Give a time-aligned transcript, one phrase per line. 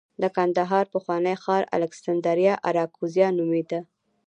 [0.21, 3.79] د کندهار پخوانی ښار الکسندریه اراکوزیا نومېده